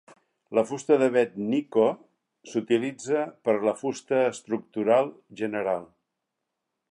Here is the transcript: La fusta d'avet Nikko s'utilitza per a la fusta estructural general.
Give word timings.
La 0.59 0.61
fusta 0.69 0.95
d'avet 1.01 1.35
Nikko 1.49 1.83
s'utilitza 2.53 3.21
per 3.47 3.55
a 3.59 3.63
la 3.69 3.75
fusta 3.83 4.23
estructural 4.33 5.15
general. 5.43 5.89